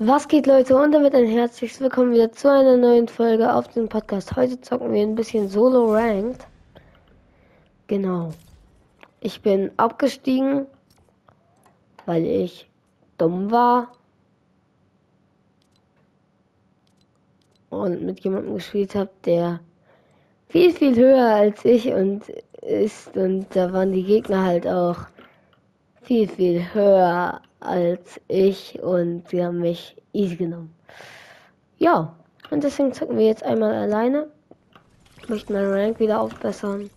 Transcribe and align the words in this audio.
Was 0.00 0.28
geht 0.28 0.46
Leute 0.46 0.76
und 0.76 0.92
damit 0.92 1.12
ein 1.12 1.26
herzliches 1.26 1.80
Willkommen 1.80 2.12
wieder 2.12 2.30
zu 2.30 2.48
einer 2.48 2.76
neuen 2.76 3.08
Folge 3.08 3.52
auf 3.52 3.66
dem 3.66 3.88
Podcast. 3.88 4.36
Heute 4.36 4.60
zocken 4.60 4.92
wir 4.92 5.02
ein 5.02 5.16
bisschen 5.16 5.48
Solo 5.48 5.92
Ranked. 5.92 6.46
Genau. 7.88 8.32
Ich 9.18 9.42
bin 9.42 9.72
abgestiegen, 9.76 10.68
weil 12.06 12.24
ich 12.24 12.70
dumm 13.16 13.50
war. 13.50 13.90
Und 17.68 18.04
mit 18.04 18.20
jemandem 18.20 18.54
gespielt 18.54 18.94
habe, 18.94 19.10
der 19.24 19.58
viel, 20.48 20.72
viel 20.72 20.94
höher 20.94 21.26
als 21.26 21.64
ich 21.64 21.88
und 21.88 22.22
ist. 22.62 23.16
Und 23.16 23.48
da 23.50 23.72
waren 23.72 23.90
die 23.90 24.04
Gegner 24.04 24.44
halt 24.44 24.64
auch 24.64 25.08
viel, 26.02 26.28
viel 26.28 26.72
höher 26.72 27.40
als 27.60 28.20
ich 28.28 28.80
und 28.82 29.28
sie 29.28 29.44
haben 29.44 29.60
mich 29.60 29.96
easy 30.12 30.36
genommen. 30.36 30.74
Ja, 31.78 32.16
und 32.50 32.64
deswegen 32.64 32.92
zocken 32.92 33.18
wir 33.18 33.26
jetzt 33.26 33.42
einmal 33.42 33.72
alleine. 33.72 34.28
Ich 35.22 35.28
möchte 35.28 35.52
meinen 35.52 35.72
Rank 35.72 36.00
wieder 36.00 36.20
aufbessern. 36.20 36.90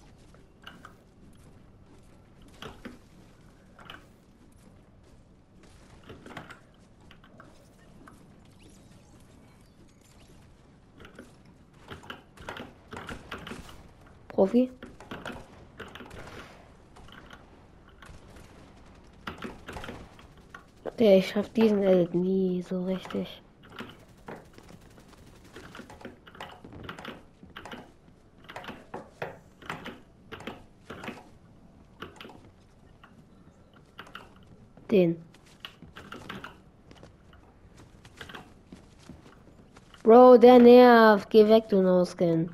Profi. 14.30 14.72
Ja, 21.02 21.16
ich 21.18 21.30
schaff 21.30 21.50
diesen 21.50 21.82
Edit 21.82 22.14
nie 22.14 22.62
so 22.62 22.84
richtig. 22.84 23.42
Den. 34.92 35.20
Bro, 40.04 40.38
der 40.38 40.60
nervt. 40.60 41.32
Geh 41.32 41.50
weg, 41.50 41.68
du 41.70 41.82
No-Skin. 41.82 42.52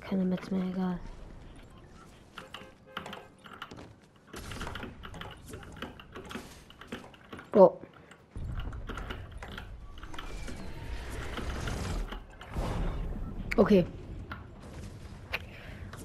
Keine 0.00 0.24
Metz 0.24 0.50
mehr, 0.50 0.64
egal. 0.64 0.98
Bro. 7.58 7.76
Okay. 13.56 13.84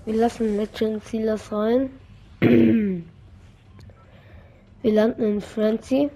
Wir 0.06 0.16
lassen 0.16 0.58
Legend 0.58 1.04
Sealers 1.04 1.52
rein. 1.52 1.92
Wir 2.42 3.04
landen 4.84 5.22
in 5.22 5.42
Frenzy. 5.42 6.10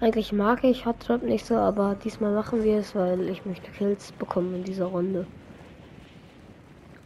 Eigentlich 0.00 0.32
mag 0.32 0.64
ich 0.64 0.84
Hot 0.84 0.98
Trap 0.98 1.22
nicht 1.22 1.46
so, 1.46 1.54
aber 1.54 1.94
diesmal 2.02 2.34
machen 2.34 2.64
wir 2.64 2.78
es, 2.78 2.92
weil 2.96 3.28
ich 3.28 3.46
möchte 3.46 3.70
Kills 3.70 4.10
bekommen 4.10 4.56
in 4.56 4.64
dieser 4.64 4.86
Runde. 4.86 5.26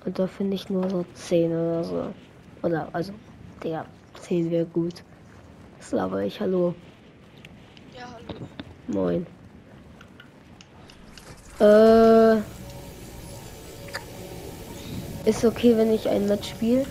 Und 0.07 0.19
da 0.19 0.27
finde 0.27 0.55
ich 0.55 0.71
nur 0.71 0.89
so 0.89 1.05
10 1.13 1.53
oder 1.53 1.85
so. 1.85 2.15
Oder, 2.63 2.89
also, 2.95 3.13
der 3.63 3.85
10 4.15 4.51
wäre 4.51 4.65
gut. 4.65 5.05
Das 5.83 5.91
laber 5.91 6.23
ich, 6.23 6.41
hallo. 6.41 6.75
Ja, 7.99 8.07
hallo. 8.15 8.47
Moin. 8.87 9.27
Äh. 11.59 12.37
Ist 15.29 15.45
okay, 15.45 15.77
wenn 15.77 15.93
ich 15.93 16.09
ein 16.09 16.29
Match 16.29 16.51
spiele? 16.51 16.87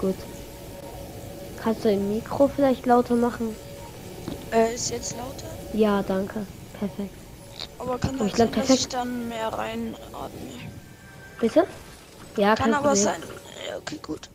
Gut. 0.00 0.14
Kannst 1.62 1.84
du 1.84 1.90
ein 1.90 2.08
Mikro 2.08 2.48
vielleicht 2.48 2.86
lauter 2.86 3.14
machen? 3.14 3.54
Äh, 4.50 4.74
ist 4.74 4.90
jetzt 4.90 5.14
lauter? 5.14 5.48
Ja, 5.74 6.02
danke. 6.02 6.46
Perfekt. 6.78 7.14
Aber 7.78 7.98
kann 7.98 8.14
ich 8.16 8.22
auch 8.22 8.36
glaub, 8.36 8.48
sein, 8.48 8.52
dass 8.52 8.66
perfekt. 8.66 8.80
ich 8.80 8.88
dann 8.88 9.28
mehr 9.28 9.48
reinatme. 9.48 10.30
Bitte? 11.40 11.66
Ja, 12.38 12.56
Kann 12.56 12.72
aber 12.72 12.88
Problem. 12.88 13.04
sein. 13.04 13.22
Ja, 13.68 13.76
okay, 13.76 13.98
gut. 14.02 14.30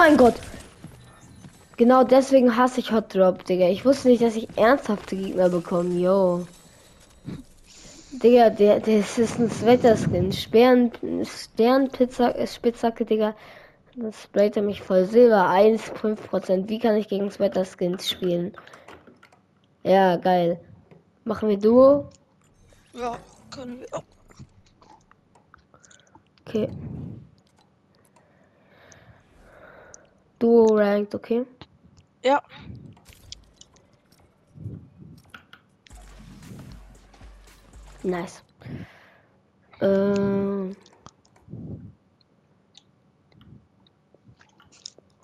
Mein 0.00 0.16
Gott! 0.16 0.36
Genau 1.76 2.04
deswegen 2.04 2.56
hasse 2.56 2.80
ich 2.80 2.90
Hot 2.90 3.14
Drop, 3.14 3.44
Digga. 3.44 3.68
Ich 3.68 3.84
wusste 3.84 4.08
nicht, 4.08 4.22
dass 4.22 4.34
ich 4.34 4.48
ernsthafte 4.56 5.14
Gegner 5.14 5.50
bekomme, 5.50 5.94
yo. 5.98 6.46
Digga, 8.12 8.48
der, 8.48 8.80
der 8.80 9.00
ist 9.00 9.18
ein 9.18 9.50
Sweater-Skin. 9.50 10.32
Stern, 10.32 10.90
Sternpizza, 11.22 12.30
äh, 12.30 12.46
Spitzhacke, 12.46 13.04
Digga. 13.04 13.34
Das 13.94 14.22
sprayt 14.22 14.56
er 14.56 14.62
mich 14.62 14.80
voll 14.80 15.04
Silber. 15.04 15.50
1,5%. 15.50 16.66
Wie 16.70 16.78
kann 16.78 16.96
ich 16.96 17.08
gegen 17.08 17.30
Sweater-Skins 17.30 18.08
spielen? 18.08 18.54
Ja, 19.82 20.16
geil. 20.16 20.58
Machen 21.24 21.50
wir 21.50 21.58
Duo? 21.58 22.08
Ja, 22.94 23.18
können 23.50 23.80
wir. 23.80 24.02
Okay. 26.46 26.70
Duo 30.40 30.74
ranked, 30.76 31.14
okay. 31.14 31.44
ja, 32.24 32.42
Nice. 38.02 38.42
Ähm. 39.82 40.74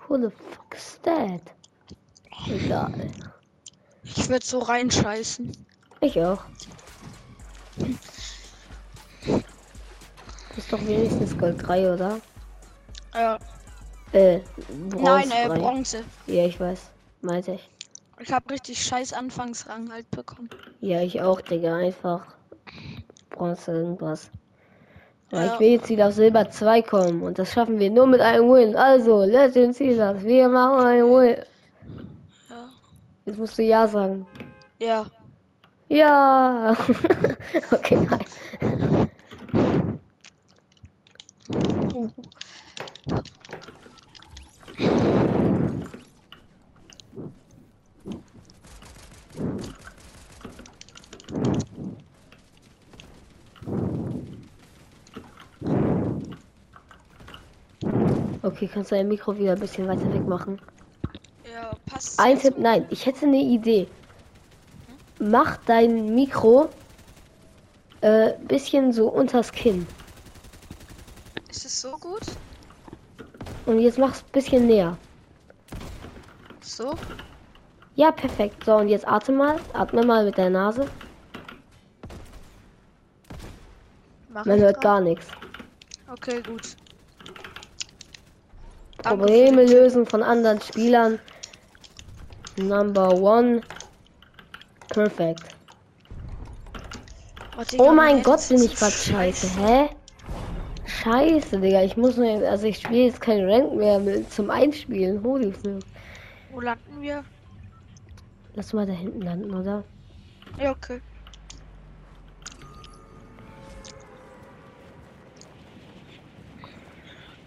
Who 0.08 0.18
the 0.18 0.30
fuck 0.30 0.74
is 0.74 1.00
that? 1.02 1.40
Egal. 2.48 3.10
ich 4.04 4.28
werde 4.28 4.44
so 4.44 4.58
reinscheißen. 4.58 5.52
Ich 6.00 6.20
auch. 6.20 6.44
Ist 10.56 10.72
doch 10.72 10.80
wenigstens 10.86 11.36
Gold 11.36 11.66
3, 11.66 11.94
oder? 11.94 12.20
Ja. 13.14 13.38
Äh, 14.16 14.40
Bronze 14.88 15.04
Nein, 15.04 15.30
äh, 15.30 15.46
3. 15.48 15.58
Bronze. 15.58 16.04
Ja, 16.26 16.46
ich 16.46 16.58
weiß. 16.58 16.88
Meinte 17.20 17.52
ich. 17.52 17.68
Ich 18.18 18.32
habe 18.32 18.48
richtig 18.50 18.82
scheiß 18.82 19.12
Anfangsrang 19.12 19.92
halt 19.92 20.10
bekommen. 20.10 20.48
Ja, 20.80 21.02
ich 21.02 21.20
auch, 21.20 21.42
Digga. 21.42 21.76
Einfach 21.76 22.24
Bronze 23.28 23.72
irgendwas. 23.72 24.30
Aber 25.30 25.44
Ja. 25.44 25.52
ich 25.52 25.60
will 25.60 25.68
jetzt 25.72 25.90
wieder 25.90 26.08
auf 26.08 26.14
Silber 26.14 26.48
2 26.48 26.80
kommen 26.80 27.20
und 27.22 27.38
das 27.38 27.52
schaffen 27.52 27.78
wir 27.78 27.90
nur 27.90 28.06
mit 28.06 28.22
einem 28.22 28.48
Win. 28.50 28.74
Also, 28.74 29.22
Legend 29.22 29.76
Caesars, 29.76 30.24
wir 30.24 30.48
machen 30.48 30.86
einen 30.86 31.10
Win. 31.10 31.36
Ja. 32.48 32.70
Jetzt 33.26 33.38
musst 33.38 33.58
du 33.58 33.64
Ja 33.64 33.86
sagen. 33.86 34.26
Ja. 34.80 35.04
Ja. 35.88 36.74
okay, 37.70 37.98
nein. 38.08 38.24
Okay, 58.56 58.70
kannst 58.72 58.90
du 58.90 58.94
dein 58.94 59.08
Mikro 59.08 59.36
wieder 59.36 59.52
ein 59.52 59.60
bisschen 59.60 59.86
weiter 59.86 60.10
weg 60.14 60.26
machen? 60.26 60.58
Ja, 61.52 61.72
passt. 61.84 62.18
Ein? 62.18 62.38
Tipp, 62.38 62.56
nein, 62.56 62.86
ich 62.88 63.04
hätte 63.04 63.26
eine 63.26 63.36
Idee. 63.36 63.86
Mach 65.18 65.58
dein 65.66 66.14
Mikro 66.14 66.70
äh, 68.00 68.32
bisschen 68.48 68.94
so 68.94 69.08
unters 69.08 69.52
Kinn. 69.52 69.86
Ist 71.50 71.66
es 71.66 71.82
so 71.82 71.98
gut? 71.98 72.22
Und 73.66 73.78
jetzt 73.80 73.98
mach's 73.98 74.22
bisschen 74.22 74.66
näher. 74.66 74.96
So? 76.62 76.94
Ja, 77.94 78.10
perfekt. 78.10 78.64
So, 78.64 78.76
und 78.76 78.88
jetzt 78.88 79.06
atme 79.06 79.36
mal. 79.36 79.60
Atme 79.74 80.02
mal 80.02 80.24
mit 80.24 80.38
der 80.38 80.48
Nase. 80.48 80.88
Mach 84.30 84.46
Man 84.46 84.60
hört 84.60 84.76
grad. 84.76 84.82
gar 84.82 85.00
nichts. 85.02 85.26
Okay, 86.08 86.40
gut. 86.40 86.74
Probleme 89.08 89.64
lösen 89.64 90.06
von 90.06 90.22
anderen 90.22 90.60
Spielern. 90.60 91.18
Number 92.56 93.12
one. 93.12 93.60
Perfekt. 94.88 95.44
Oh, 97.58 97.62
Digga, 97.70 97.84
Oh 97.84 97.92
mein 97.92 98.22
Gott, 98.22 98.48
bin 98.48 98.62
ich 98.62 98.74
grad 98.74 98.92
scheiße. 98.92 99.48
Hä? 99.60 99.88
Scheiße, 100.86 101.58
Digga. 101.58 101.82
Ich 101.82 101.96
muss 101.96 102.16
nur, 102.16 102.26
also 102.48 102.66
ich 102.66 102.78
spiele 102.78 103.06
jetzt 103.06 103.20
kein 103.20 103.48
Rank 103.48 103.74
mehr 103.74 103.98
mit, 103.98 104.32
zum 104.32 104.50
Einspielen. 104.50 105.22
Holy 105.22 105.52
flip. 105.52 105.84
Wo 106.52 106.60
landen 106.60 107.00
wir? 107.00 107.24
Lass 108.54 108.72
mal 108.72 108.86
da 108.86 108.92
hinten 108.92 109.22
landen, 109.22 109.54
oder? 109.54 109.84
Ja, 110.58 110.70
okay. 110.70 111.00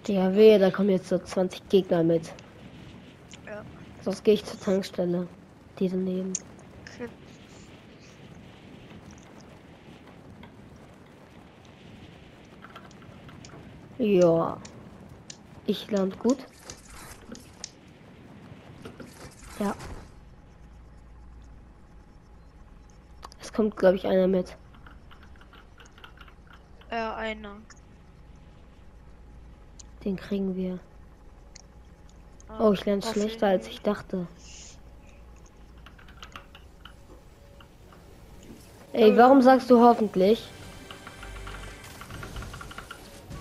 Digga, 0.08 0.34
wehe, 0.34 0.58
da 0.60 0.72
kommen 0.72 0.90
jetzt 0.90 1.10
so 1.10 1.18
20 1.18 1.70
Gegner 1.70 2.04
mit. 2.04 2.34
Ja. 3.46 3.64
Sonst 4.02 4.24
gehe 4.24 4.36
ich 4.36 4.46
zur 4.46 4.60
Tankstelle. 4.60 5.28
Die 5.80 5.90
daneben. 5.90 6.34
okay. 6.82 7.10
Ja. 13.98 14.58
Ich 15.66 15.92
land 15.92 16.18
gut. 16.20 16.38
Ja. 19.60 19.76
Es 23.42 23.52
kommt, 23.52 23.76
glaube 23.76 23.98
ich, 23.98 24.08
einer 24.08 24.28
mit. 24.28 24.56
Äh, 26.90 26.96
einer. 26.96 27.58
Den 30.10 30.16
kriegen 30.16 30.56
wir. 30.56 30.80
Ah, 32.48 32.68
Oh, 32.68 32.74
ich 32.74 32.84
lerne 32.84 33.04
auf 33.04 33.14
schlechter 33.14 33.46
als 33.46 33.68
ich 33.68 33.80
dachte. 33.82 34.26
Ey, 38.92 39.16
warum 39.16 39.44
sagst 39.44 39.70
du 39.70 39.80
hoffentlich? 39.80 40.44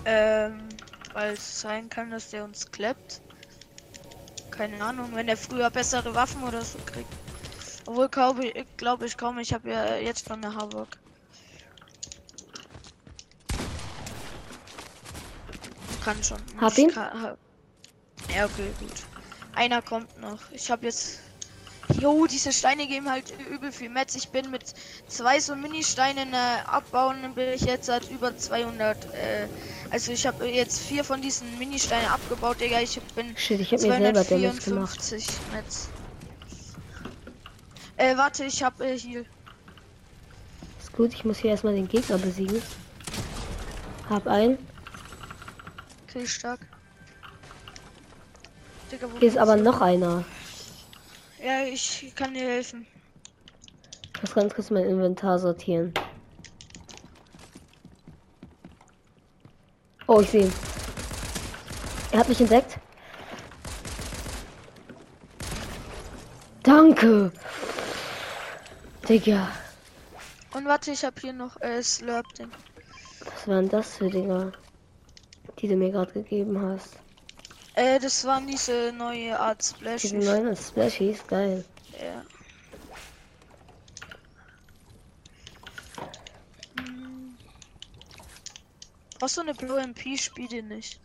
Ähm, 0.05 0.69
weil 1.13 1.33
es 1.33 1.59
sein 1.59 1.89
kann, 1.89 2.11
dass 2.11 2.29
der 2.29 2.43
uns 2.43 2.69
klappt. 2.69 3.19
Keine 4.51 4.79
Ahnung, 4.83 5.09
wenn 5.15 5.27
er 5.27 5.37
früher 5.37 5.71
bessere 5.71 6.13
Waffen 6.13 6.43
oder 6.43 6.61
so 6.61 6.77
kriegt. 6.85 7.11
Obwohl, 7.87 8.09
glaube 8.09 8.45
ich, 8.45 8.77
glaube 8.77 9.07
ich 9.07 9.17
kaum, 9.17 9.39
ich 9.39 9.51
habe 9.53 9.71
ja 9.71 9.95
jetzt 9.95 10.27
schon 10.27 10.45
eine 10.45 10.53
Havok. 10.53 10.89
Kann 16.09 16.23
schon. 16.23 16.39
Hab 16.59 16.71
Ich 16.71 16.79
ihn? 16.79 16.89
kann- 16.91 17.21
ha- 17.21 17.37
Ja, 18.35 18.45
okay, 18.45 18.71
gut. 18.79 18.91
Einer 19.53 19.81
kommt 19.83 20.19
noch. 20.19 20.39
Ich 20.51 20.71
habe 20.71 20.87
jetzt. 20.87 21.19
Jo, 21.99 22.25
diese 22.27 22.51
Steine 22.51 22.87
geben 22.87 23.09
halt 23.09 23.31
übel 23.51 23.71
viel 23.71 23.89
Metz. 23.89 24.15
Ich 24.15 24.29
bin 24.29 24.49
mit 24.51 24.61
zwei 25.07 25.39
so 25.39 25.55
Mini-Steinen 25.55 26.33
äh, 26.33 26.37
abbauen, 26.65 27.21
dann 27.21 27.33
bin 27.35 27.49
ich 27.49 27.61
jetzt 27.61 27.85
seit 27.87 28.09
über 28.09 28.35
200. 28.35 29.05
Äh, 29.05 29.47
also 29.91 30.11
ich 30.11 30.25
habe 30.25 30.45
jetzt 30.47 30.79
vier 30.81 31.03
von 31.03 31.21
diesen 31.21 31.57
Mini-Steinen 31.59 32.07
abgebaut, 32.09 32.59
Digga. 32.61 32.79
Ich 32.79 32.99
bin 33.15 33.35
Shit, 33.37 33.59
ich 33.59 33.69
gemacht. 33.69 33.81
254 33.81 35.27
Metz. 35.53 35.89
Äh, 37.97 38.17
warte, 38.17 38.45
ich 38.45 38.63
habe 38.63 38.83
äh, 38.87 38.97
hier. 38.97 39.25
Ist 40.79 40.93
gut, 40.93 41.13
ich 41.13 41.23
muss 41.25 41.37
hier 41.37 41.51
erstmal 41.51 41.75
den 41.75 41.87
Gegner 41.87 42.17
besiegen. 42.17 42.61
Hab 44.09 44.25
einen. 44.27 44.57
Okay, 46.19 46.27
stark. 46.27 46.59
Digga, 48.91 49.07
Hier 49.19 49.29
ist 49.29 49.37
aber 49.37 49.55
noch 49.55 49.79
einer. 49.79 50.25
Ja, 51.41 51.63
ich 51.63 52.11
kann 52.13 52.33
dir 52.33 52.45
helfen. 52.45 52.85
Ich 54.15 54.21
muss 54.21 54.33
ganz 54.33 54.53
kurz 54.53 54.69
mein 54.69 54.83
Inventar 54.83 55.39
sortieren. 55.39 55.93
Oh, 60.07 60.19
ich 60.19 60.29
sehe 60.29 60.43
ihn. 60.43 60.53
Er 62.11 62.19
hat 62.19 62.27
mich 62.27 62.41
entdeckt. 62.41 62.77
Danke. 66.63 67.31
Digga. 69.07 69.47
Und 70.53 70.65
warte, 70.65 70.91
ich 70.91 71.05
habe 71.05 71.15
hier 71.21 71.31
noch 71.31 71.61
äh, 71.61 71.81
Slurp-Ding. 71.81 72.51
Was 73.23 73.47
waren 73.47 73.69
das 73.69 73.95
für 73.95 74.09
Dinger, 74.09 74.51
die 75.57 75.67
du 75.67 75.75
mir 75.75 75.91
gerade 75.91 76.11
gegeben 76.11 76.61
hast? 76.61 76.97
Äh, 77.75 77.99
das 77.99 78.25
waren 78.25 78.45
diese 78.47 78.91
neue 78.91 79.39
Art 79.39 79.63
Splash. 79.63 80.01
Diese 80.01 80.17
neuen 80.17 80.55
Splashies, 80.55 81.25
geil. 81.27 81.63
Ja. 81.99 82.23
Hm. 86.83 87.37
Brauchst 89.17 89.37
du 89.37 89.41
eine 89.41 89.53
blaue 89.53 89.81
MP? 89.81 90.17
Spiel 90.17 90.47
die 90.47 90.61
nicht. 90.61 90.99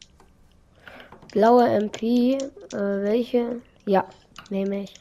Blaue 1.32 1.68
MP, 1.68 2.34
äh, 2.34 2.42
welche? 2.72 3.60
Ja, 3.86 4.08
nehme 4.50 4.84
ich. 4.84 4.94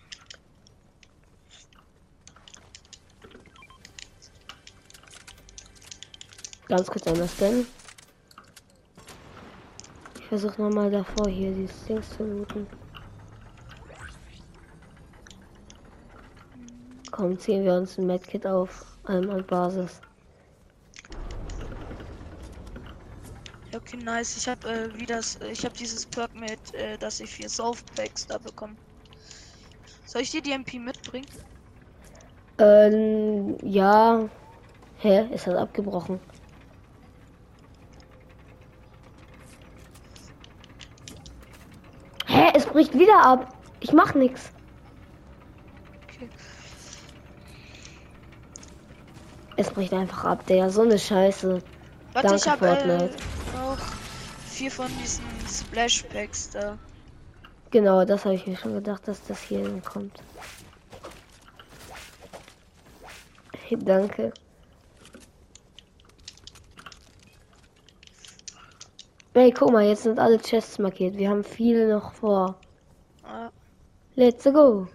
Ganz 6.67 6.87
kurz 6.87 7.05
einmal 7.07 7.27
scannen. 7.27 7.67
Versuche 10.33 10.63
nochmal 10.63 10.89
davor 10.89 11.27
hier 11.27 11.51
dieses 11.51 11.85
Ding 11.85 12.01
zu 12.01 12.23
looten. 12.23 12.65
Komm, 17.11 17.37
ziehen 17.37 17.63
wir 17.63 17.75
uns 17.75 17.99
ein 17.99 18.07
Medkit 18.07 18.47
auf 18.47 18.97
ähm, 19.09 19.29
an 19.29 19.45
Basis. 19.45 20.01
Okay, 23.75 23.97
nice. 23.97 24.35
Ich 24.37 24.47
habe 24.47 24.67
äh, 24.67 24.99
wie 24.99 25.05
das, 25.05 25.37
ich 25.51 25.63
habe 25.63 25.75
dieses 25.75 26.03
Perk 26.07 26.33
mit, 26.33 26.73
äh, 26.73 26.97
dass 26.97 27.19
ich 27.19 27.29
vier 27.29 27.47
Softpacks 27.47 28.25
da 28.25 28.39
bekomme. 28.39 28.75
Soll 30.07 30.23
ich 30.23 30.31
dir 30.31 30.41
die 30.41 30.53
MP 30.53 30.79
mitbringen? 30.79 31.27
Ähm, 32.57 33.55
ja. 33.61 34.27
Hä? 34.97 35.27
Ist 35.31 35.45
das 35.45 35.53
abgebrochen? 35.53 36.19
Hä? 42.33 42.51
Es 42.55 42.62
bricht 42.73 42.93
wieder 42.95 43.23
ab. 43.23 43.55
Ich 43.79 43.93
mach 43.93 44.13
nix. 44.15 44.51
Okay. 46.03 46.27
Es 49.55 49.69
bricht 49.69 49.93
einfach 49.93 50.25
ab, 50.25 50.45
der 50.47 50.69
so 50.69 50.81
eine 50.81 50.97
Scheiße. 50.97 51.61
Warte, 52.13 52.27
Danke, 52.27 52.35
ich 52.35 52.47
habe 52.47 52.67
äh, 52.67 52.75
Fortnite. 52.75 53.17
noch 53.53 53.77
vier 54.47 54.71
von 54.71 54.87
diesen 55.01 55.23
Splash 55.47 56.03
Packs 56.03 56.49
da. 56.49 56.77
Genau, 57.71 58.05
das 58.05 58.25
habe 58.25 58.35
ich 58.35 58.45
mir 58.45 58.57
schon 58.57 58.73
gedacht, 58.73 59.07
dass 59.07 59.23
das 59.25 59.39
hier 59.41 59.81
kommt. 59.81 60.21
Hey, 63.67 63.77
danke. 63.79 64.33
Hey, 69.33 69.51
guck 69.51 69.71
mal, 69.71 69.83
jetzt 69.87 70.03
sind 70.03 70.19
alle 70.19 70.39
Chests 70.39 70.77
markiert. 70.77 71.17
Wir 71.17 71.29
haben 71.29 71.43
viele 71.43 71.91
noch 71.91 72.13
vor. 72.13 72.59
Ah, 73.35 73.49
Let's 74.15 74.43
go. 74.43 74.87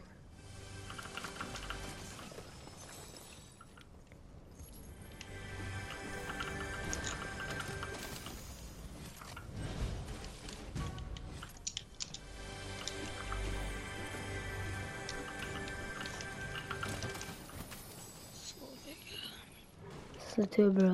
Tür, 20.52 20.70
bro. 20.70 20.92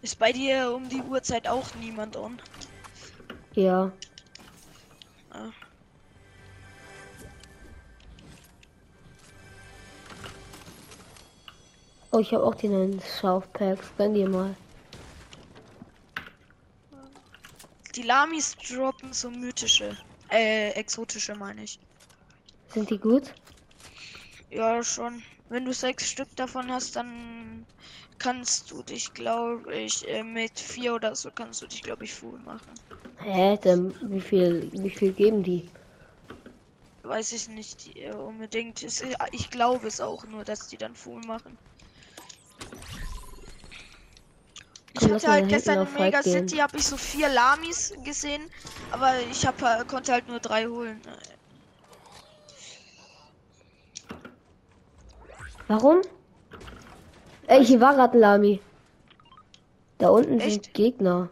ist 0.00 0.18
bei 0.18 0.32
dir 0.32 0.72
um 0.74 0.88
die 0.88 1.02
Uhrzeit 1.02 1.46
auch 1.46 1.74
niemand 1.74 2.16
on? 2.16 2.40
Ja. 3.52 3.92
Ah. 5.32 5.50
Oh, 12.12 12.18
ich 12.18 12.32
habe 12.32 12.44
auch 12.44 12.54
die 12.56 12.68
neuen 12.68 13.00
Schaufpacks. 13.20 13.92
Gönn 13.96 14.14
dir 14.14 14.28
mal. 14.28 14.56
Die 17.94 18.02
Lamis 18.02 18.56
droppen 18.56 19.12
so 19.12 19.30
mythische, 19.30 19.96
äh, 20.30 20.70
exotische 20.70 21.34
meine 21.34 21.64
ich. 21.64 21.78
Sind 22.68 22.88
die 22.88 22.98
gut? 22.98 23.34
Ja, 24.50 24.82
schon. 24.82 25.22
Wenn 25.48 25.64
du 25.64 25.72
sechs 25.72 26.08
Stück 26.08 26.34
davon 26.36 26.70
hast, 26.70 26.96
dann 26.96 27.66
kannst 28.18 28.70
du 28.70 28.82
dich, 28.82 29.12
glaube 29.12 29.74
ich, 29.74 30.08
äh, 30.08 30.22
mit 30.22 30.58
vier 30.58 30.94
oder 30.94 31.16
so 31.16 31.30
kannst 31.30 31.62
du 31.62 31.66
dich, 31.66 31.82
glaube 31.82 32.04
ich, 32.04 32.14
full 32.14 32.38
machen. 32.40 32.72
Hä? 33.22 33.58
Dann 33.62 33.94
wie 34.02 34.20
viel, 34.20 34.70
wie 34.72 34.90
viel 34.90 35.12
geben 35.12 35.42
die? 35.42 35.68
Weiß 37.02 37.32
ich 37.32 37.48
nicht 37.48 37.96
äh, 37.96 38.12
unbedingt. 38.12 38.82
Äh, 38.82 38.88
ich 39.32 39.50
glaube 39.50 39.86
es 39.86 40.00
auch 40.00 40.24
nur, 40.26 40.44
dass 40.44 40.68
die 40.68 40.76
dann 40.76 40.94
full 40.94 41.20
machen. 41.26 41.56
Ich 44.92 45.00
Komm, 45.00 45.12
hatte 45.12 45.28
halt 45.28 45.48
gestern 45.48 45.86
in 45.86 45.94
Mega 45.94 46.20
gehen. 46.20 46.48
City 46.48 46.56
habe 46.58 46.76
ich 46.76 46.84
so 46.84 46.96
vier 46.96 47.28
Lamis 47.28 47.94
gesehen, 48.04 48.42
aber 48.90 49.12
ich 49.30 49.46
hab, 49.46 49.60
äh, 49.62 49.84
konnte 49.86 50.12
halt 50.12 50.28
nur 50.28 50.40
drei 50.40 50.66
holen. 50.66 51.00
Warum? 55.68 56.00
Ey, 57.46 57.64
hier 57.64 57.80
war 57.80 57.94
gerade 57.94 58.14
ein 58.14 58.20
Lami. 58.20 58.60
Da 59.98 60.08
unten 60.08 60.40
Echt? 60.40 60.64
sind 60.64 60.74
Gegner. 60.74 61.30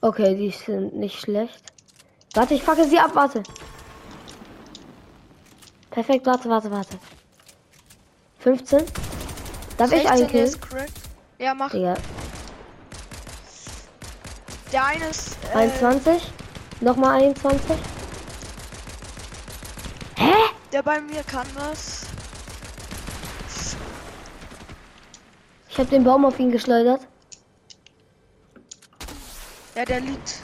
Okay, 0.00 0.36
die 0.36 0.50
sind 0.50 0.94
nicht 0.94 1.18
schlecht. 1.20 1.72
Warte, 2.34 2.54
ich 2.54 2.62
facke 2.62 2.84
sie 2.84 2.98
ab, 2.98 3.10
warte. 3.14 3.42
Perfekt, 5.90 6.26
warte, 6.26 6.48
warte, 6.48 6.70
warte. 6.70 6.98
15? 8.38 8.84
Darf 9.76 9.92
ich 9.92 10.02
16 10.02 10.10
einen 10.10 10.28
killen? 10.28 10.56
Ja, 11.38 11.54
mach. 11.54 11.70
Digga, 11.70 11.94
Der 14.72 14.84
eine 14.84 15.08
ist. 15.08 15.36
Äh, 15.52 15.56
21? 15.56 16.32
Nochmal 16.80 17.22
21? 17.22 17.76
Hä? 20.16 20.32
der 20.72 20.82
bei 20.82 21.00
mir 21.00 21.22
kann 21.24 21.46
was. 21.54 22.06
Ich 25.70 25.78
habe 25.78 25.90
den 25.90 26.04
Baum 26.04 26.24
auf 26.24 26.38
ihn 26.38 26.50
geschleudert. 26.50 27.06
Ja, 29.78 29.84
der 29.84 30.00
liegt. 30.00 30.40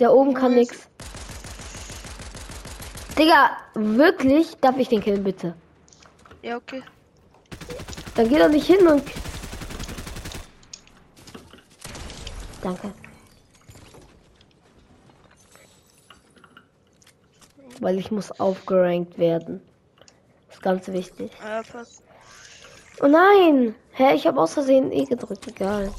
Der 0.00 0.12
oben 0.12 0.34
kann 0.34 0.56
nix. 0.56 0.88
Digga, 3.16 3.56
wirklich? 3.74 4.56
Darf 4.56 4.76
ich 4.78 4.88
den 4.88 5.00
killen, 5.00 5.22
bitte? 5.22 5.54
Ja, 6.42 6.56
okay. 6.56 6.82
Dann 8.16 8.28
geh 8.28 8.36
doch 8.36 8.48
nicht 8.48 8.66
hin 8.66 8.84
und. 8.84 9.04
Danke. 12.62 12.92
Weil 17.78 17.96
ich 18.00 18.10
muss 18.10 18.32
aufgerankt 18.40 19.18
werden. 19.18 19.62
ist 20.50 20.60
ganz 20.60 20.88
wichtig. 20.88 21.30
Pass. 21.70 22.02
Oh 23.00 23.06
nein! 23.06 23.76
Hä, 23.92 24.16
ich 24.16 24.26
habe 24.26 24.40
aus 24.40 24.54
Versehen 24.54 24.90
E 24.90 25.04
gedrückt, 25.04 25.46
egal. 25.46 25.92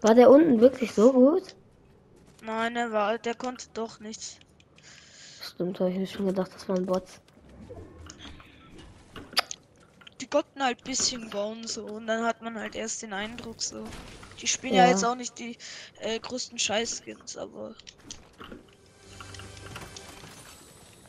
War 0.00 0.14
der 0.14 0.30
unten 0.30 0.60
wirklich 0.60 0.94
so 0.94 1.12
gut? 1.12 1.54
Nein, 2.40 2.72
der 2.74 2.92
war, 2.92 3.18
der 3.18 3.34
konnte 3.34 3.66
doch 3.74 4.00
nichts. 4.00 4.38
Stimmt, 5.40 5.80
habe 5.80 5.90
ich 5.90 5.96
mir 5.98 6.06
schon 6.06 6.26
gedacht, 6.26 6.54
das 6.54 6.68
waren 6.68 6.86
Bots. 6.86 7.20
Die 10.20 10.26
konnten 10.28 10.62
halt 10.62 10.84
bisschen 10.84 11.30
bauen 11.30 11.66
so 11.66 11.86
und 11.86 12.06
dann 12.06 12.24
hat 12.24 12.42
man 12.42 12.58
halt 12.58 12.74
erst 12.74 13.02
den 13.02 13.12
Eindruck 13.14 13.62
so. 13.62 13.94
Die 14.40 14.46
spielen 14.46 14.74
ja, 14.74 14.84
Ja. 14.84 14.88
jetzt 14.88 15.04
auch 15.04 15.14
nicht 15.14 15.38
die 15.38 15.56
äh, 16.00 16.20
größten 16.20 16.58
Scheißskins, 16.58 17.36
aber 17.36 17.74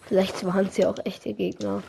Vielleicht 0.02 0.44
waren 0.46 0.70
sie 0.72 0.86
auch 0.86 0.98
echte 1.06 1.34
Gegner. 1.34 1.84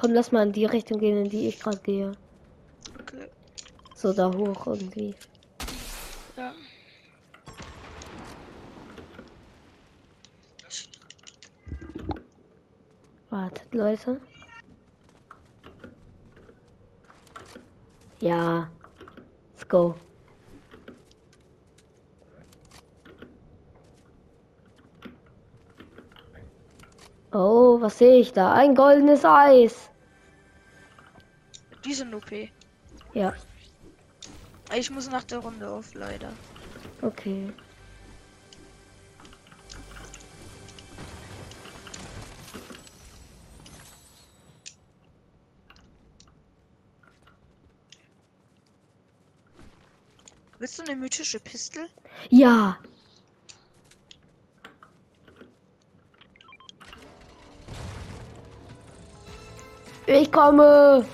Komm, 0.00 0.14
lass 0.14 0.32
mal 0.32 0.46
in 0.46 0.52
die 0.54 0.64
Richtung 0.64 0.98
gehen, 0.98 1.18
in 1.18 1.28
die 1.28 1.46
ich 1.46 1.60
gerade 1.60 1.76
gehe. 1.76 2.12
Okay. 2.98 3.28
So 3.94 4.14
da 4.14 4.32
hoch 4.32 4.66
irgendwie. 4.66 5.14
Ja. 6.38 6.54
Wartet, 13.28 13.74
Leute. 13.74 14.20
Ja. 18.20 18.70
Let's 19.52 19.68
go. 19.68 19.94
Oh, 27.32 27.82
was 27.82 27.98
sehe 27.98 28.18
ich 28.18 28.32
da? 28.32 28.54
Ein 28.54 28.74
goldenes 28.74 29.26
Eis. 29.26 29.89
Die 31.84 31.94
sind 31.94 32.14
OP. 32.14 32.30
Ja, 33.14 33.34
Ich 34.76 34.90
muss 34.90 35.10
nach 35.10 35.24
der 35.24 35.38
Runde 35.38 35.68
auf, 35.68 35.94
leider. 35.94 36.32
okay. 37.02 37.52
Willst 50.58 50.78
du 50.78 50.82
eine 50.82 50.94
mythische 50.94 51.40
Pistel? 51.40 51.88
Ja. 52.28 52.78
Ich 60.06 60.30
komme. 60.30 61.04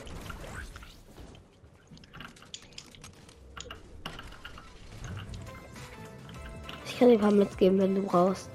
Ich 6.97 7.01
kann 7.01 7.09
dir 7.11 7.17
ein 7.17 7.21
paar 7.21 7.31
Mets 7.31 7.55
geben, 7.59 7.79
wenn 7.79 7.95
du 7.95 8.01
brauchst. 8.01 8.49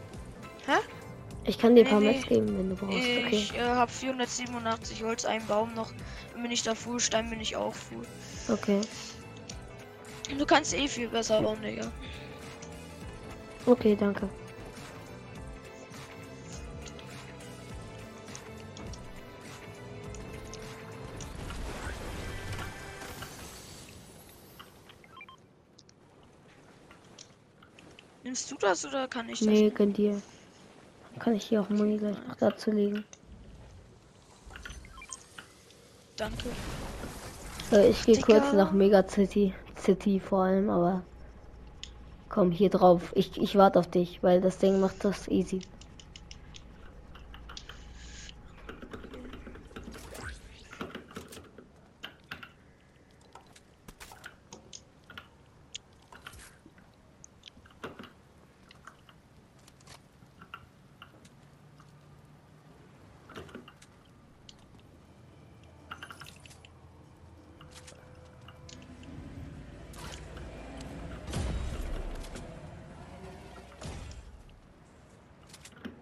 Hä? 0.65 0.77
Ich 1.43 1.59
kann 1.59 1.75
dir 1.75 1.81
ein 1.81 1.85
Nee, 1.85 1.91
paar 1.91 1.99
nee. 1.99 2.07
Mets 2.07 2.25
geben, 2.25 2.57
wenn 2.57 2.69
du 2.71 2.75
brauchst. 2.75 2.95
Okay. 2.95 3.27
Ich 3.29 3.55
äh, 3.55 3.59
habe 3.61 3.91
487 3.91 5.03
Holz, 5.03 5.25
einen 5.25 5.45
Baum 5.45 5.75
noch. 5.75 5.91
Bin 6.33 6.49
ich 6.49 6.63
da 6.63 6.73
full, 6.73 6.99
Stein 6.99 7.29
bin 7.29 7.39
ich 7.39 7.55
auch 7.55 7.75
full. 7.75 8.01
Okay. 8.49 8.81
Du 10.39 10.43
kannst 10.43 10.73
eh 10.73 10.87
viel 10.87 11.07
besser 11.07 11.39
bauen, 11.43 11.61
Digga. 11.61 11.91
Okay, 13.67 13.95
danke. 13.95 14.27
Nimmst 28.23 28.51
du 28.51 28.55
das 28.55 28.85
oder 28.85 29.07
kann 29.07 29.29
ich 29.29 29.39
das? 29.39 29.47
Nee, 29.47 29.69
gönn 29.69 29.93
dir. 29.93 30.21
Kann 31.19 31.33
ich 31.33 31.45
hier 31.45 31.61
auch 31.61 31.69
Muni 31.69 31.97
gleich 31.97 32.17
noch 32.27 32.35
dazu 32.35 32.71
legen. 32.71 33.03
Danke. 36.15 36.49
Äh, 37.71 37.89
ich 37.89 38.05
gehe 38.05 38.21
kurz 38.21 38.53
nach 38.53 38.71
Mega 38.71 39.07
City. 39.07 39.53
City 39.77 40.19
vor 40.19 40.43
allem, 40.43 40.69
aber. 40.69 41.03
Komm 42.29 42.51
hier 42.51 42.69
drauf. 42.69 43.11
Ich, 43.15 43.37
ich 43.41 43.55
warte 43.55 43.79
auf 43.79 43.89
dich, 43.89 44.21
weil 44.23 44.39
das 44.39 44.59
Ding 44.59 44.79
macht 44.79 45.03
das 45.03 45.27
easy. 45.27 45.61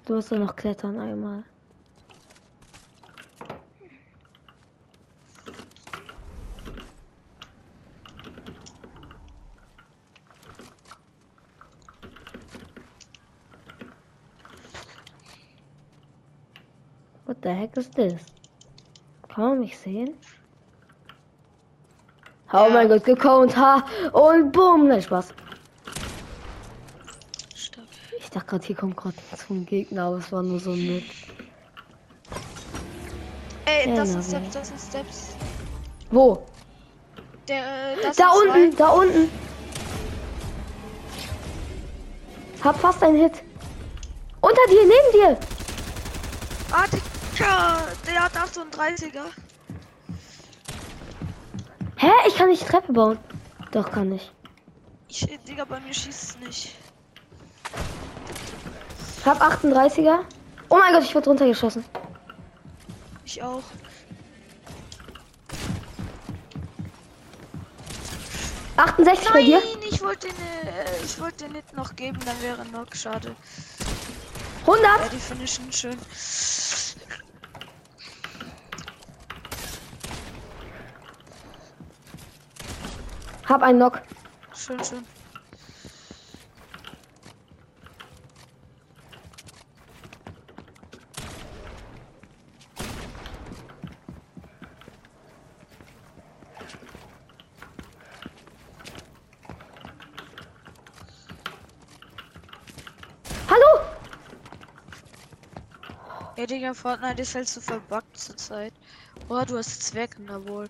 Du 0.09 0.15
musst 0.15 0.31
doch 0.31 0.39
noch 0.39 0.55
klettern 0.55 0.99
einmal. 0.99 1.43
What 17.25 17.37
the 17.43 17.49
heck 17.49 17.77
is 17.77 17.91
this? 17.91 18.25
Kann 19.27 19.43
man 19.43 19.59
mich 19.59 19.77
sehen? 19.77 20.15
Oh 22.51 22.67
mein 22.73 22.89
Gott, 22.89 23.03
gekonnt, 23.03 23.55
ha! 23.55 23.85
Und 24.11 24.51
boom! 24.51 24.87
Nein, 24.87 25.03
Spaß. 25.03 25.35
Ich 28.29 28.33
dachte 28.33 28.45
gerade, 28.45 28.67
hier 28.67 28.75
kommt 28.75 28.95
gerade 28.95 29.15
zum 29.48 29.65
Gegner, 29.65 30.03
aber 30.03 30.17
es 30.17 30.31
war 30.31 30.43
nur 30.43 30.59
so 30.59 30.74
ein 30.74 30.86
Müll. 30.86 31.03
Ey, 33.65 33.95
das 33.95 34.12
sind 34.12 34.24
Steps, 34.24 34.53
das 34.53 34.67
sind 34.67 34.79
Steps. 34.79 35.36
Wo? 36.12 36.45
Der, 37.48 37.93
äh, 37.93 38.12
Da 38.15 38.29
unten, 38.29 38.71
zwei. 38.71 38.77
da 38.77 38.89
unten. 38.89 39.31
Hab 42.63 42.79
fast 42.79 43.01
einen 43.01 43.17
Hit. 43.17 43.41
Unter 44.41 44.62
dir, 44.69 44.83
neben 44.83 45.12
dir. 45.12 45.39
Ah, 46.71 46.86
Digga, 46.86 47.88
der 48.05 48.24
hat 48.25 48.33
38er. 48.38 49.24
Hä? 51.95 52.12
Ich 52.27 52.36
kann 52.36 52.50
nicht 52.50 52.67
Treppe 52.67 52.93
bauen. 52.93 53.17
Doch, 53.71 53.91
kann 53.91 54.12
ich. 54.13 54.31
Ich, 55.07 55.27
Digga, 55.48 55.65
bei 55.65 55.79
mir 55.79 55.95
schießt 55.95 56.24
es 56.24 56.39
nicht. 56.39 56.75
Hab 59.25 59.41
38er. 59.41 60.19
Oh 60.69 60.77
mein 60.77 60.93
Gott, 60.93 61.03
ich 61.03 61.13
wurde 61.13 61.29
runtergeschossen. 61.29 61.83
Ich 63.25 63.41
auch. 63.43 63.63
68 68.77 69.29
bei 69.33 69.41
dir. 69.43 69.59
Nein, 69.59 69.83
ich 69.89 70.01
wollte 70.01 70.27
den, 70.27 70.67
äh, 70.67 71.03
ich 71.03 71.19
wollte 71.19 71.49
nicht 71.49 71.75
noch 71.75 71.95
geben, 71.95 72.19
dann 72.25 72.41
wäre 72.41 72.65
noch 72.67 72.88
schade. 72.93 73.35
100. 74.61 74.83
Ja, 74.83 75.09
die 75.11 75.17
finishen 75.17 75.71
schön. 75.71 75.97
Hab 83.47 83.63
einen 83.63 83.79
Knock. 83.79 84.01
Schön, 84.55 84.83
schön. 84.83 85.18
Digga, 106.49 106.73
Fortnite 106.73 107.21
ist 107.21 107.35
halt 107.35 107.47
so 107.47 107.61
verbuggt 107.61 108.17
zurzeit. 108.17 108.73
Oh, 109.27 109.43
du 109.45 109.55
hast 109.57 109.83
Zweck, 109.83 110.15
na 110.17 110.43
wohl. 110.47 110.67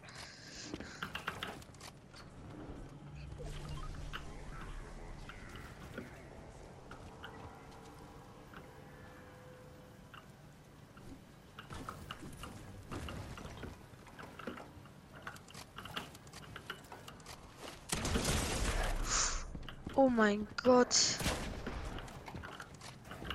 Oh 19.96 20.10
mein 20.10 20.46
Gott. 20.62 21.18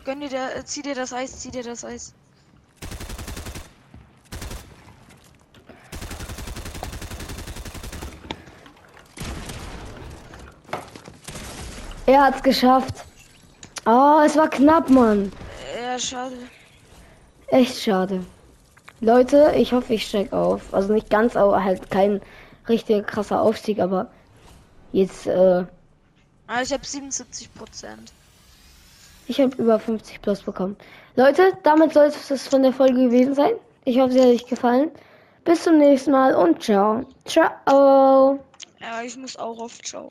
Gönn 0.04 0.20
dir, 0.20 0.28
der, 0.28 0.56
äh, 0.56 0.64
zieh 0.66 0.82
dir 0.82 0.94
das 0.94 1.14
Eis, 1.14 1.40
zieh 1.40 1.50
dir 1.50 1.62
das 1.62 1.82
Eis. 1.86 2.14
Er 12.06 12.22
hat's 12.24 12.42
geschafft. 12.42 13.04
Oh, 13.86 14.20
es 14.24 14.36
war 14.36 14.48
knapp, 14.48 14.90
Mann. 14.90 15.32
Ja, 15.80 15.98
schade. 15.98 16.36
Echt 17.48 17.80
schade. 17.80 18.24
Leute, 19.00 19.52
ich 19.56 19.72
hoffe, 19.72 19.94
ich 19.94 20.06
steig 20.06 20.32
auf. 20.32 20.72
Also 20.72 20.92
nicht 20.92 21.10
ganz, 21.10 21.36
aber 21.36 21.62
halt 21.62 21.90
kein 21.90 22.20
richtig 22.68 23.06
krasser 23.06 23.40
Aufstieg, 23.40 23.78
aber 23.80 24.10
jetzt, 24.92 25.26
äh, 25.26 25.64
Ah, 26.46 26.60
ich 26.62 26.72
habe 26.72 26.84
77 26.84 27.52
Prozent. 27.54 28.12
ich 29.26 29.40
habe 29.40 29.54
über 29.56 29.78
50 29.78 30.20
plus 30.20 30.42
bekommen. 30.42 30.76
Leute, 31.16 31.52
damit 31.62 31.94
soll 31.94 32.06
es 32.06 32.48
von 32.48 32.62
der 32.62 32.72
Folge 32.72 33.04
gewesen 33.04 33.34
sein. 33.34 33.52
Ich 33.84 33.98
hoffe, 33.98 34.12
sie 34.12 34.20
hat 34.20 34.28
euch 34.28 34.46
gefallen. 34.46 34.90
Bis 35.44 35.62
zum 35.62 35.78
nächsten 35.78 36.10
Mal 36.10 36.34
und 36.34 36.62
ciao. 36.62 37.04
Ciao. 37.26 38.38
Ja, 38.80 39.02
ich 39.02 39.16
muss 39.16 39.36
auch 39.36 39.58
auf 39.58 39.80
Ciao. 39.82 40.10